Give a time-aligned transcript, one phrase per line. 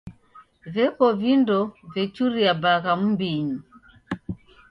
[0.73, 1.57] Veko vindo
[1.93, 3.57] vechuria bagha m'mbinyi.